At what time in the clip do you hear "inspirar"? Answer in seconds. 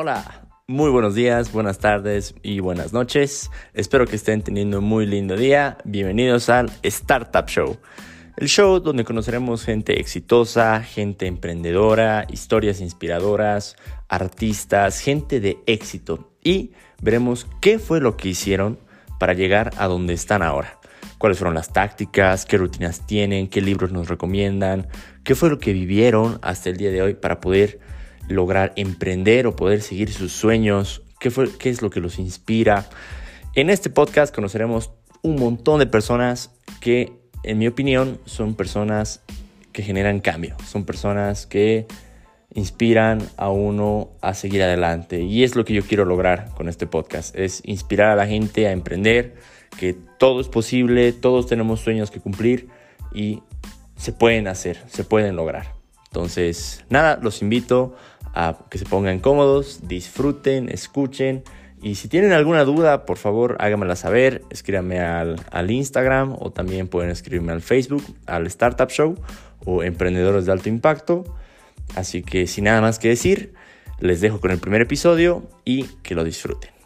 47.64-48.10